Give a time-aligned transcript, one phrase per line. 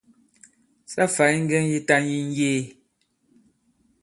[0.91, 2.61] Sa fày ŋgɛŋ yitan yi ŋ̀yee.